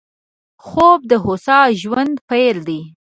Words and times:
خوب 0.65 0.99
د 1.11 1.13
هوسا 1.23 1.59
ژوند 1.81 2.15
پيل 2.29 2.57
دی 2.67 2.81